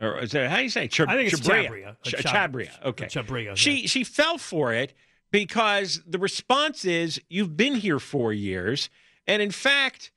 [0.00, 0.88] or is that how do you say?
[0.88, 1.68] Chab- I think it's Chabria.
[1.68, 1.96] Chabria.
[2.02, 2.84] Ch- Chabria.
[2.84, 3.06] Okay.
[3.06, 4.92] Chabria, She she fell for it
[5.30, 8.90] because the response is you've been here four years,
[9.26, 10.10] and in fact,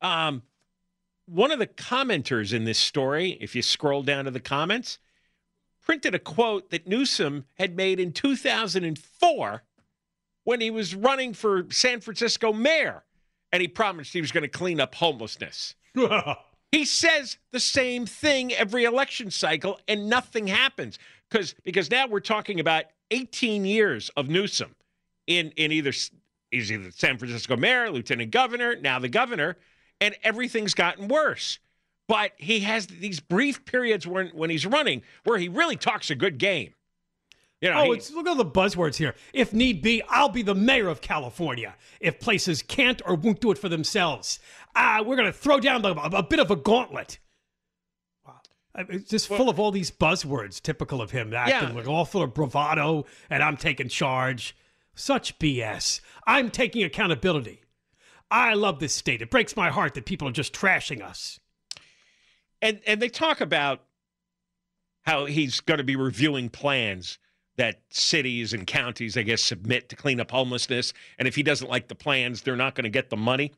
[0.00, 0.42] um,
[1.26, 4.98] one of the commenters in this story, if you scroll down to the comments,
[5.82, 9.62] printed a quote that Newsom had made in 2004
[10.44, 13.04] when he was running for San Francisco mayor,
[13.52, 15.74] and he promised he was going to clean up homelessness.
[16.74, 20.98] He says the same thing every election cycle, and nothing happens
[21.30, 24.74] because because now we're talking about 18 years of Newsom
[25.28, 25.92] in in either
[26.54, 29.56] he's either San Francisco mayor, lieutenant governor, now the governor,
[30.00, 31.58] and everything's gotten worse.
[32.08, 36.14] But he has these brief periods when when he's running where he really talks a
[36.14, 36.74] good game.
[37.60, 39.14] You know, Oh, it's, look at all the buzzwords here.
[39.32, 41.76] If need be, I'll be the mayor of California.
[41.98, 44.38] If places can't or won't do it for themselves,
[44.76, 47.20] ah, we're going to throw down the, a, bit of a gauntlet.
[48.74, 51.74] I- It's just full of all these buzzwords, typical of him, acting Yeah.
[51.74, 54.54] like all full of bravado, and I'm taking charge.
[54.94, 56.00] Such BS.
[56.26, 57.62] I'm taking accountability.
[58.30, 59.22] I love this state.
[59.22, 61.38] It breaks my heart that people are just trashing us.
[62.62, 63.82] and and they talk about
[65.02, 67.18] how he's going to be reviewing plans
[67.56, 70.92] that cities and counties, I guess, submit to clean up homelessness.
[71.18, 73.52] And if he doesn't like the plans, they're not going to get the money.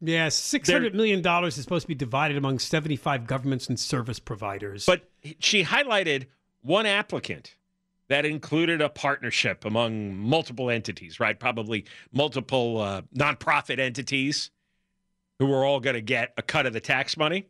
[0.00, 4.20] Yeah, six hundred million dollars is supposed to be divided among seventy-five governments and service
[4.20, 4.86] providers.
[4.86, 5.08] But
[5.40, 6.26] she highlighted
[6.60, 7.56] one applicant
[8.08, 11.38] that included a partnership among multiple entities, right?
[11.38, 14.50] Probably multiple uh, nonprofit entities
[15.38, 17.46] who were all going to get a cut of the tax money.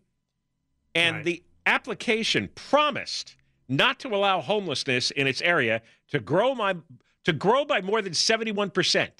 [0.94, 1.24] And Right.
[1.24, 3.36] the application promised
[3.68, 6.76] not to allow homelessness in its area to grow my
[7.24, 9.10] to grow by more than 71%.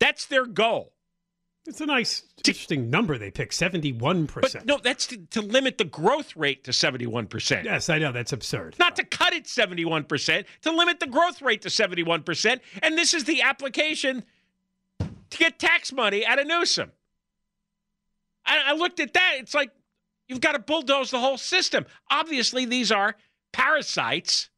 [0.00, 0.92] That's their goal.
[1.66, 4.40] It's a nice, interesting number they picked, 71%.
[4.40, 7.64] But no, that's to, to limit the growth rate to 71%.
[7.64, 8.76] Yes, I know that's absurd.
[8.78, 12.60] not to cut it 71%, to limit the growth rate to 71%.
[12.82, 14.24] And this is the application
[14.98, 16.92] to get tax money out of Newsom.
[18.44, 19.34] I, I looked at that.
[19.38, 19.70] It's like
[20.28, 21.86] you've got to bulldoze the whole system.
[22.10, 23.16] Obviously, these are
[23.52, 24.50] parasites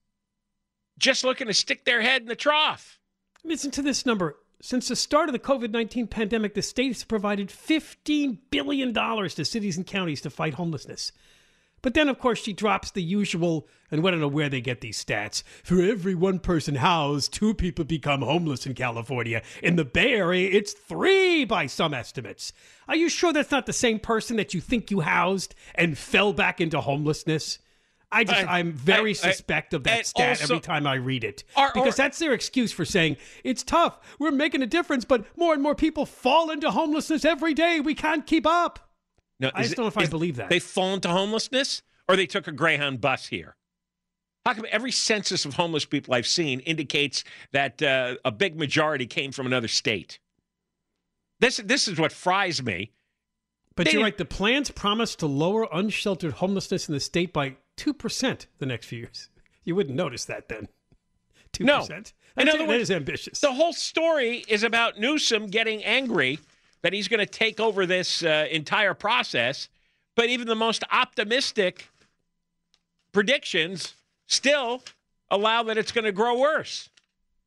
[0.98, 2.98] just looking to stick their head in the trough.
[3.44, 4.36] Listen to this number.
[4.60, 9.44] Since the start of the COVID 19 pandemic, the state has provided $15 billion to
[9.44, 11.12] cities and counties to fight homelessness.
[11.80, 14.80] But then, of course, she drops the usual, and we don't know where they get
[14.80, 15.44] these stats.
[15.62, 19.42] For every one person housed, two people become homeless in California.
[19.62, 22.52] In the Bay Area, it's three by some estimates.
[22.88, 26.32] Are you sure that's not the same person that you think you housed and fell
[26.32, 27.60] back into homelessness?
[28.10, 30.86] I just, I- I, am very I- I- suspect of that stat also- every time
[30.86, 31.44] I read it.
[31.74, 33.98] Because that's their excuse for saying, it's tough.
[34.18, 37.80] We're making a difference, but more and more people fall into homelessness every day.
[37.80, 38.90] We can't keep up.
[39.40, 40.48] No, I just it- don't know if I believe that.
[40.48, 43.56] They fall into homelessness or they took a Greyhound bus here.
[44.46, 49.06] How come every census of homeless people I've seen indicates that uh, a big majority
[49.06, 50.18] came from another state?
[51.40, 52.92] This this is what fries me.
[53.76, 54.16] But They you're right.
[54.16, 58.98] The plans promise to lower unsheltered homelessness in the state by 2% the next few
[59.00, 59.30] years.
[59.64, 60.68] You wouldn't notice that then.
[61.52, 61.60] 2%.
[61.66, 61.84] No.
[61.86, 63.40] That's, In other that words, is ambitious.
[63.40, 66.38] The whole story is about Newsom getting angry
[66.80, 69.68] that he's going to take over this uh, entire process.
[70.16, 71.90] But even the most optimistic
[73.12, 73.94] predictions
[74.26, 74.82] still
[75.30, 76.88] allow that it's going to grow worse,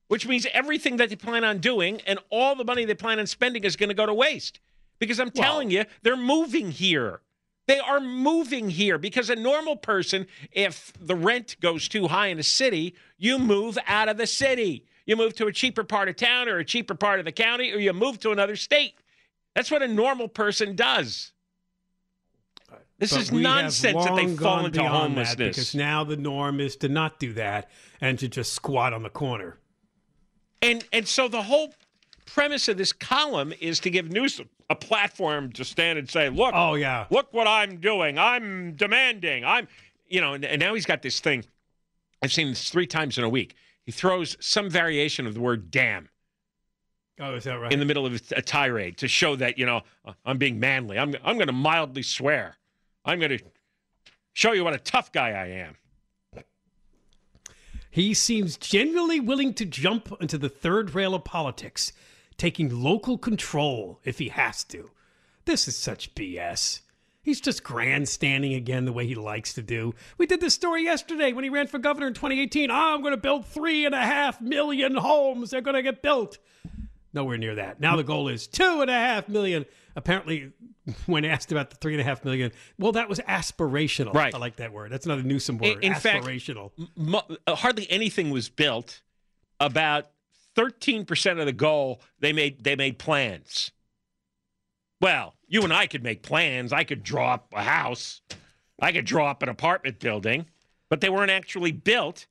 [0.07, 3.25] which means everything that they plan on doing and all the money they plan on
[3.27, 4.59] spending is going to go to waste.
[4.99, 7.21] Because I'm telling you, they're moving here.
[7.67, 12.39] They are moving here because a normal person, if the rent goes too high in
[12.39, 14.85] a city, you move out of the city.
[15.05, 17.71] You move to a cheaper part of town or a cheaper part of the county,
[17.71, 18.95] or you move to another state.
[19.55, 21.33] That's what a normal person does.
[22.97, 25.57] This But is nonsense that they long fall gone into homelessness.
[25.57, 27.69] because now the norm is to not do that
[27.99, 29.57] and to just squat on the corner.
[30.61, 31.73] And and so the whole
[32.25, 36.51] premise of this column is to give Newsom a platform to stand and say, "Look,
[36.55, 37.05] Oh, yeah.
[37.09, 38.17] look what I'm doing.
[38.17, 39.43] I'm demanding.
[39.45, 39.67] I'm,
[40.07, 41.43] you know." And, and now he's got this thing.
[42.21, 43.55] I've seen this three times in a week.
[43.83, 46.09] He throws some variation of the word "damn"
[47.19, 47.71] Oh, is that right?
[47.73, 49.81] in the middle of a tirade to show that you know
[50.25, 50.97] I'm being manly.
[50.99, 52.57] I'm I'm going to mildly swear.
[53.03, 53.43] I'm going to
[54.33, 55.75] show you what a tough guy I am.
[57.89, 61.91] He seems genuinely willing to jump into the third rail of politics,
[62.41, 64.89] taking local control if he has to.
[65.45, 66.79] This is such BS.
[67.21, 69.93] He's just grandstanding again the way he likes to do.
[70.17, 72.71] We did this story yesterday when he ran for governor in 2018.
[72.71, 75.51] Ah, I'm going to build three and a half million homes.
[75.51, 76.39] They're going to get built.
[77.13, 77.79] Nowhere near that.
[77.79, 79.67] Now the goal is two and a half million.
[79.95, 80.51] Apparently,
[81.05, 84.15] when asked about the three and a half million, well, that was aspirational.
[84.15, 84.33] Right.
[84.33, 84.91] I like that word.
[84.91, 85.83] That's another Newsom word.
[85.83, 86.71] in fact, aspirational.
[86.95, 89.01] mo- uh, hardly anything was built.
[89.59, 90.07] About
[90.61, 93.71] 13% of the goal they made they made plans.
[94.99, 96.71] Well, you and I could make plans.
[96.71, 98.21] I could draw up a house.
[98.79, 100.45] I could draw up an apartment building,
[100.89, 102.27] but they weren't actually built.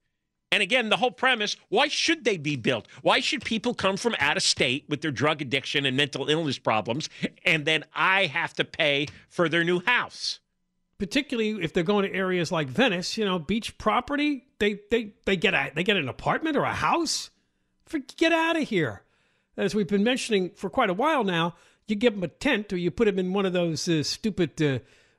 [0.52, 2.86] And again, the whole premise, why should they be built?
[3.02, 6.58] Why should people come from out of state with their drug addiction and mental illness
[6.58, 7.08] problems
[7.44, 10.40] and then I have to pay for their new house?
[11.00, 15.36] particularly if they're going to areas like Venice, you know, beach property, they they they
[15.36, 17.30] get a they get an apartment or a house.
[17.90, 19.02] For, get out of here.
[19.56, 21.56] As we've been mentioning for quite a while now,
[21.88, 24.62] you give them a tent or you put them in one of those uh, stupid
[24.62, 24.78] uh,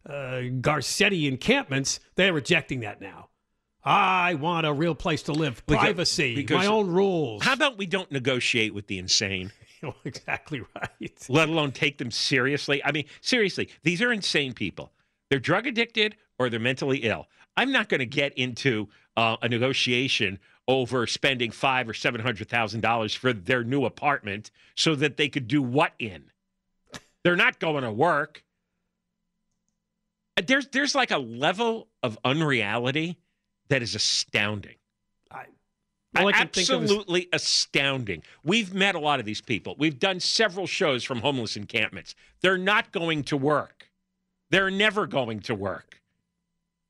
[0.10, 2.00] uh, Garcetti encampments.
[2.16, 3.28] They're rejecting that now.
[3.84, 7.44] I want a real place to live, privacy, because- my own rules.
[7.44, 9.52] How about we don't negotiate with the insane?
[9.82, 11.26] You're exactly right.
[11.28, 12.84] let alone take them seriously.
[12.86, 14.92] I mean, seriously, these are insane people.
[15.30, 17.28] They're drug addicted or they're mentally ill.
[17.58, 20.40] I'm not going to get into uh, a negotiation
[20.72, 25.28] over spending five or seven hundred thousand dollars for their new apartment so that they
[25.30, 26.24] could do what in?
[27.24, 28.44] They're not going to work.
[30.42, 33.18] There's there's like a level of unreality
[33.68, 34.76] that is astounding.
[36.16, 38.24] I, I think is- Absolutely astounding.
[38.44, 39.76] We've met a lot of these people.
[39.78, 42.16] We've done several shows from homeless encampments.
[42.42, 43.90] They're not going to work.
[44.50, 46.02] They're never going to work.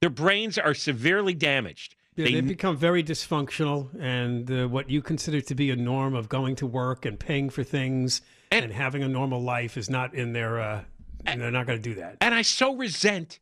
[0.01, 1.95] Their brains are severely damaged.
[2.15, 6.13] Yeah, They- they, become very dysfunctional, and uh, what you consider to be a norm
[6.13, 8.21] of going to work and paying for things
[8.51, 10.59] and, having a normal life is not in their.
[10.59, 10.83] Uh,
[11.25, 12.17] and they're not going to do that.
[12.19, 13.39] And I so resent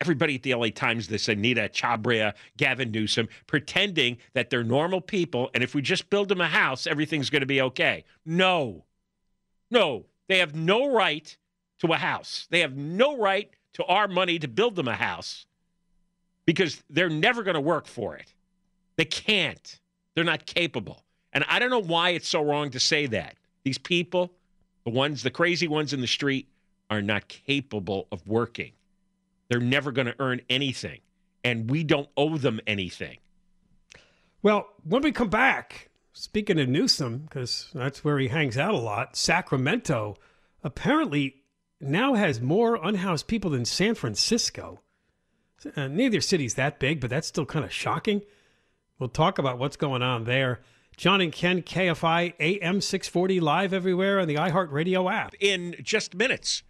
[0.00, 5.50] everybody at the LA Times, this Anita Chabria, Gavin Newsom, pretending that they're normal people.
[5.54, 8.04] And if we just build them a house, everything's going to be okay.
[8.24, 8.84] No,
[9.70, 11.36] no, they have no right
[11.80, 12.46] to a house.
[12.50, 15.46] They have no right to our money to build them a house
[16.52, 18.34] because they're never going to work for it.
[18.96, 19.78] They can't.
[20.16, 21.04] They're not capable.
[21.32, 23.36] And I don't know why it's so wrong to say that.
[23.62, 24.32] These people,
[24.84, 26.48] the ones, the crazy ones in the street,
[26.90, 28.72] are not capable of working.
[29.48, 30.98] They're never going to earn anything.
[31.44, 33.18] And we don't owe them anything.
[34.42, 38.78] Well, when we come back, speaking of Newsom, because that's where he hangs out a
[38.78, 40.16] lot, Sacramento
[40.64, 41.36] apparently
[41.80, 44.80] now has more unhoused people than San Francisco.
[45.76, 48.22] Uh, neither city's that big, but that's still kind of shocking.
[48.98, 50.60] We'll talk about what's going on there.
[50.96, 55.34] John and Ken, KFI AM 640 live everywhere on the iHeartRadio app.
[55.40, 56.62] In just minutes.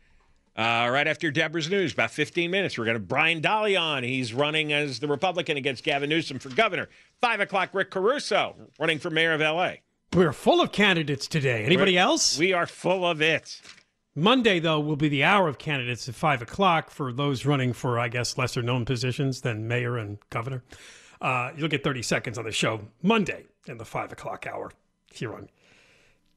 [0.57, 4.03] Uh, right after Deborah's news, about 15 minutes, we're going to Brian Dahle on.
[4.03, 6.88] He's running as the Republican against Gavin Newsom for governor.
[7.20, 9.74] Five o'clock, Rick Caruso running for mayor of LA.
[10.12, 11.64] We're full of candidates today.
[11.64, 12.37] Anybody We're- else?
[12.38, 13.61] We are full of it.
[14.14, 17.99] Monday, though, will be the hour of candidates at 5 o'clock for those running for,
[17.99, 20.64] I guess, lesser known positions than mayor and governor.
[21.20, 24.73] Uh, you'll get 30 seconds on the show Monday in the 5 o'clock hour
[25.12, 25.49] here on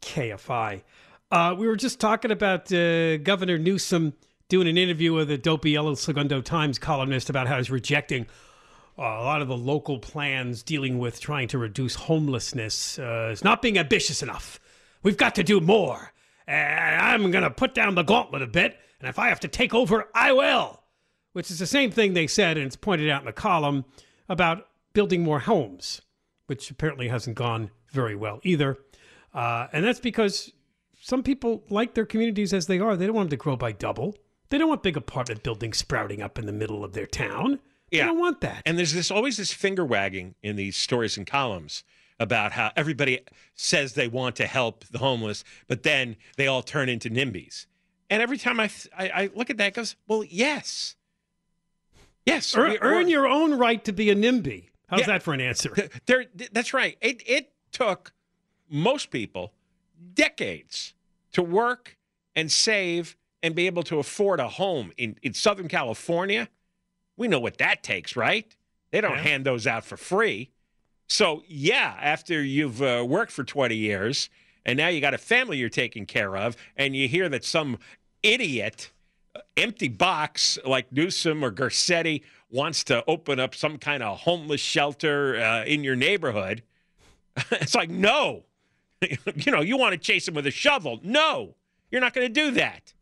[0.01, 0.83] KFI.
[1.31, 4.13] Uh, we were just talking about uh, Governor Newsom
[4.49, 8.27] doing an interview with a dopey El Segundo Times columnist about how he's rejecting
[8.99, 12.99] uh, a lot of the local plans dealing with trying to reduce homelessness.
[12.99, 14.59] Uh, it's not being ambitious enough.
[15.01, 16.12] We've got to do more.
[16.47, 18.77] And I'm going to put down the gauntlet a bit.
[18.99, 20.81] And if I have to take over, I will.
[21.33, 23.85] Which is the same thing they said, and it's pointed out in the column
[24.29, 26.01] about building more homes,
[26.45, 28.77] which apparently hasn't gone very well either.
[29.33, 30.51] Uh, and that's because
[30.99, 32.95] some people like their communities as they are.
[32.95, 34.15] They don't want them to grow by double.
[34.49, 37.59] They don't want big apartment buildings sprouting up in the middle of their town.
[37.91, 38.63] They don't want that.
[38.65, 41.83] And there's this always this finger wagging in these stories and columns
[42.19, 43.19] about how everybody
[43.55, 47.65] says they want to help the homeless, but then they all turn into NIMBYs.
[48.09, 50.95] And every time I, I, I look at that, it goes, well, yes.
[52.25, 52.55] Yes.
[52.55, 54.69] Earn, earn your own right to be a NIMBY.
[54.87, 55.05] How's Yeah.
[55.07, 55.73] that for an answer?
[56.05, 56.97] There, that's right.
[57.01, 58.13] It, it took
[58.69, 59.53] most people
[60.13, 60.93] decades
[61.33, 61.97] to work
[62.35, 66.47] and save and be able to afford a home in, in Southern California.
[67.17, 68.55] We know what that takes, right?
[68.91, 69.21] They don't Yeah.
[69.21, 70.51] hand those out for free.
[71.07, 74.29] So, yeah, after you've uh, worked for 20 years
[74.65, 77.77] and now you got a family you're taking care of, and you hear that some
[78.21, 78.91] idiot,
[79.35, 84.61] uh, empty box like Newsom or Garcetti wants to open up some kind of homeless
[84.61, 86.63] shelter uh, in your neighborhood,
[87.51, 88.45] it's like, no.
[89.01, 90.99] you know, you want to chase him with a shovel.
[91.03, 91.55] No,
[91.91, 92.93] you're not going to do that.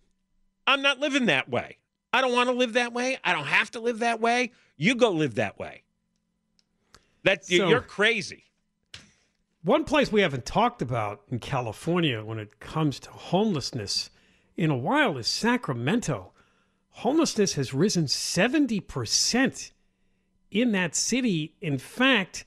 [0.66, 1.78] I'm not living that way.
[2.14, 3.18] I don't want to live that way.
[3.24, 4.52] I don't have to live that way.
[4.78, 5.84] You go live that way.
[7.24, 8.46] That So- you're crazy.
[9.64, 14.10] One place we haven't talked about in California when it comes to homelessness
[14.58, 16.32] in a while is Sacramento.
[16.90, 19.72] Homelessness has risen 70%
[20.50, 21.54] in that city.
[21.62, 22.46] In fact,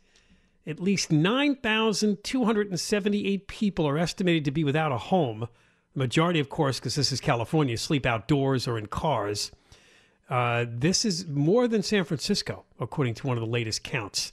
[0.66, 5.46] at least 9,278 people are estimated to be without a home.
[5.92, 9.52] The majority, of course, because this is California, sleep outdoors or in cars.
[10.28, 14.32] Uh, this is more than San Francisco, according to one of the latest counts.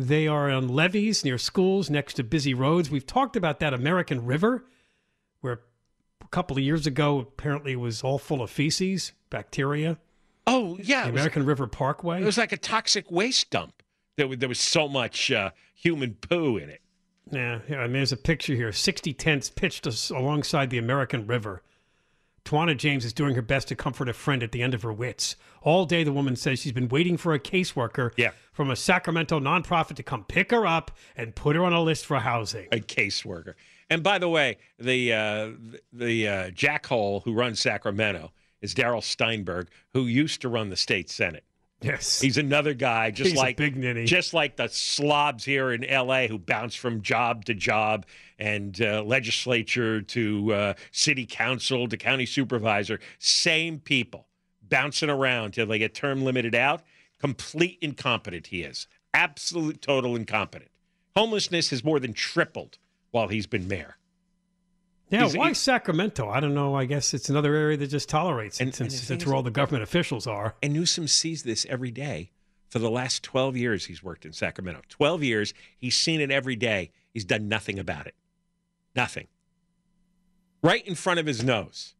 [0.00, 2.90] They are on levees near schools next to busy roads.
[2.90, 4.64] We've talked about that American River,
[5.42, 5.60] where
[6.22, 9.98] a couple of years ago apparently it was all full of feces, bacteria.
[10.46, 12.22] Oh yeah, The it was, American River Parkway.
[12.22, 13.82] it was like a toxic waste dump.
[14.16, 16.80] There was, there was so much uh, human poo in it.
[17.30, 17.80] Yeah, yeah.
[17.80, 18.72] I mean, there's a picture here.
[18.72, 21.62] 60 tents pitched us alongside the American River.
[22.50, 24.92] Tawana James is doing her best to comfort a friend at the end of her
[24.92, 25.36] wits.
[25.62, 28.32] All day, the woman says she's been waiting for a caseworker Yeah.
[28.52, 32.06] from a Sacramento nonprofit to come pick her up and put her on a list
[32.06, 32.66] for housing.
[32.72, 33.54] a caseworker.
[33.88, 35.50] And by the way, the uh,
[35.92, 41.08] the uh, jackhole who runs Sacramento, is Darrell Steinberg, who used to run the state
[41.08, 41.44] senate.
[41.82, 44.04] Yes, he's another guy, just He's like big ninny.
[44.04, 46.28] just like the slobs here in L.A.
[46.28, 48.04] who bounce from job to job
[48.38, 53.00] and uh, legislature to uh, city council to county supervisor.
[53.18, 54.26] Same people
[54.68, 56.82] bouncing around till they get term limited out.
[57.18, 58.86] Complete incompetent he is.
[59.14, 60.70] Absolute total incompetent.
[61.16, 62.78] Homelessness has more than tripled
[63.10, 63.96] while he's been mayor.
[65.10, 66.28] Yeah, He's- why he- Sacramento?
[66.28, 66.74] I don't know.
[66.74, 69.42] I guess it's another area that just tolerates it And- and since that's where all
[69.42, 70.54] the government officials are.
[70.62, 72.30] And Newsom sees this every day.
[72.68, 74.82] For the last 12 years, he's worked in Sacramento.
[74.88, 76.92] 12 years, he's seen it every day.
[77.12, 78.14] He's done nothing about it.
[78.94, 79.26] Nothing.
[80.62, 81.94] Right in front of his nose,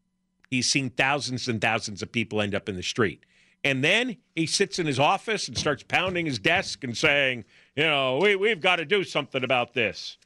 [0.49, 3.25] he's seen thousands and thousands of people end up in the street.
[3.65, 7.45] And then he sits in his office and starts pounding his desk and saying,
[7.75, 10.19] you know, we, we've got to do something about this.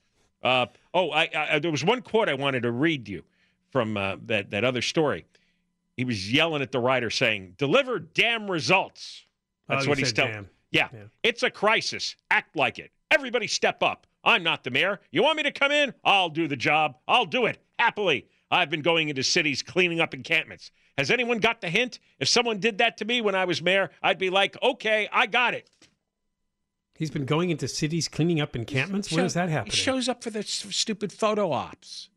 [0.45, 3.25] Uh, oh, I, I, there was one quote I wanted to read you
[3.71, 5.25] from uh, that, that other story.
[5.97, 9.25] He was yelling at the writer saying, deliver damn results.
[9.69, 10.49] Oh, That's you what he's telling.
[10.71, 10.89] Yeah.
[10.93, 11.05] Yeah.
[11.23, 12.15] It's a crisis.
[12.31, 12.91] Act like it.
[13.11, 14.07] Everybody step up.
[14.25, 15.01] I'm not the mayor.
[15.11, 15.95] You want me to come in?
[16.05, 16.97] I'll do the job.
[17.09, 18.27] I'll do it happily.
[18.51, 20.71] I've been going into cities cleaning up encampments.
[20.99, 21.99] Has anyone got the hint?
[22.21, 25.27] If someone did that to me when I was mayor, I'd be like, okay, I
[25.27, 25.69] got it.
[26.97, 29.11] He's been going into cities cleaning up encampments.
[29.11, 29.71] Where Show- does that happen?
[29.71, 32.09] He shows up for the stupid photo ops.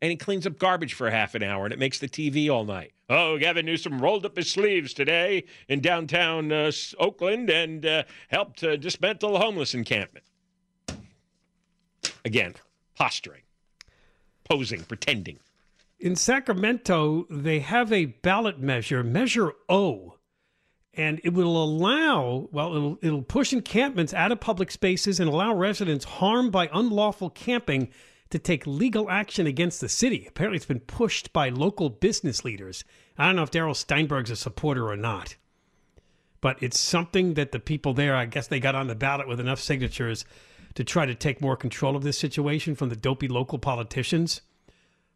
[0.00, 2.64] And he cleans up garbage for half an hour and it makes the TV all
[2.64, 2.92] night.
[3.10, 8.62] Oh, Gavin Newsom rolled up his sleeves today in downtown uh, Oakland and uh, helped
[8.62, 10.24] uh, dismantle a homeless encampment.
[12.24, 12.54] Again,
[12.94, 13.42] posturing,
[14.44, 15.38] posing, pretending.
[15.98, 20.17] In Sacramento, they have a ballot measure, Measure O,
[20.94, 25.54] and it will allow, well, it'll, it'll push encampments out of public spaces and allow
[25.54, 27.90] residents harmed by unlawful camping
[28.30, 30.26] to take legal action against the city.
[30.28, 32.84] Apparently, it's been pushed by local business leaders.
[33.16, 35.36] I don't know if Darrell Steinberg's a supporter or not,
[36.40, 39.40] but it's something that the people there, I guess they got on the ballot with
[39.40, 40.24] enough signatures
[40.74, 44.42] to try to take more control of this situation from the dopey local politicians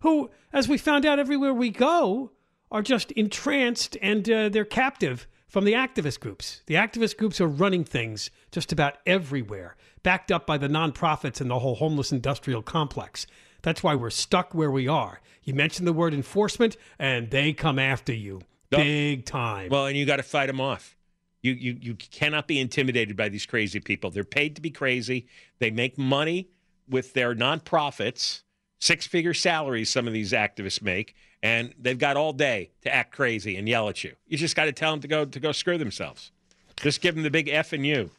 [0.00, 2.32] who, as we found out everywhere we go,
[2.70, 6.62] are just entranced and uh, they're captive from the activist groups.
[6.64, 11.50] The activist groups are running things just about everywhere, backed up by the nonprofits and
[11.50, 13.26] the whole homeless industrial complex.
[13.60, 15.20] That's why we're stuck where we are.
[15.44, 18.40] You mention the word enforcement, and they come after you
[18.70, 19.68] big time.
[19.68, 20.96] Well, and you got to fight them off.
[21.42, 24.10] You, you you cannot be intimidated by these crazy people.
[24.10, 25.26] They're paid to be crazy.
[25.58, 26.48] They make money
[26.88, 28.42] with their nonprofits,
[28.82, 29.90] six figure salaries.
[29.90, 33.88] Some of these activists make, and they've got all day to act crazy and yell
[33.88, 34.14] at you.
[34.26, 36.32] You just got to tell them to go to go screw themselves.
[36.76, 38.10] Just give them the big F and you.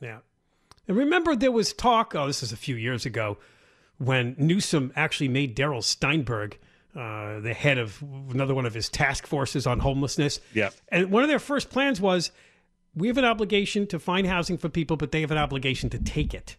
[0.00, 0.18] Yeah.
[0.86, 3.38] And remember, there was talk, oh, this is a few years ago,
[3.98, 6.58] when Newsom actually made Darrell Steinberg
[6.94, 10.40] uh, the head of another one of his task forces on homelessness.
[10.54, 10.70] Yeah.
[10.90, 12.30] And one of their first plans was
[12.94, 15.98] we have an obligation to find housing for people, but they have an obligation to
[15.98, 16.56] take it.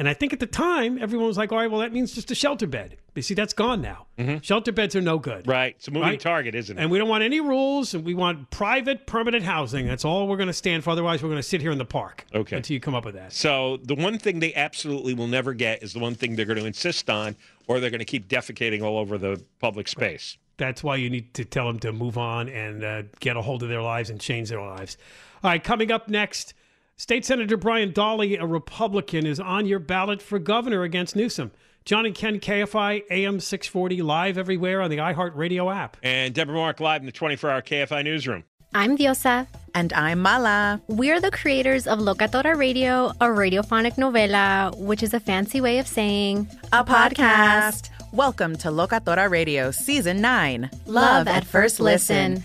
[0.00, 2.30] And I think at the time, everyone was like, all right, well, that means just
[2.30, 2.96] a shelter bed.
[3.14, 4.06] You see, that's gone now.
[4.40, 5.46] Shelter beds are no good.
[5.46, 5.74] Right.
[5.76, 6.18] It's a moving Right.
[6.20, 6.80] target, isn't it?
[6.80, 9.86] And we don't want any rules, and we want private, permanent housing.
[9.86, 10.88] That's all we're going to stand for.
[10.90, 12.56] Otherwise, we're going to sit here in the park Okay.
[12.56, 13.34] until you come up with that.
[13.34, 16.58] So the one thing they absolutely will never get is the one thing they're going
[16.60, 17.36] to insist on,
[17.66, 20.38] or they're going to keep defecating all over the public space.
[20.56, 23.62] That's why you need to tell them to move on and uh, get a hold
[23.62, 24.96] of their lives and change their lives.
[25.44, 26.54] All right, coming up next,
[27.00, 31.50] State Senator Brian Dahle, a Republican, is on your ballot for governor against Newsom.
[31.86, 35.96] John and Ken KFI AM 640 live everywhere on the iHeartRadio app.
[36.02, 38.44] And Deborah Mark live in the 24-hour KFI newsroom.
[38.74, 39.46] I'm Diosa.
[39.74, 40.82] And I'm Mala.
[40.88, 45.86] We're the creators of Locatora Radio, a radiophonic novela, which is a fancy way of
[45.86, 47.88] saying A podcast.
[48.12, 52.44] Welcome to Locatora Radio Season 9 Love at First Listen.